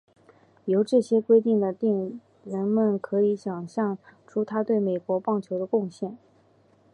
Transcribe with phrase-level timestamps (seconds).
[0.65, 6.17] 由这些规则的订定人们可以想像出他对美国棒球的贡献。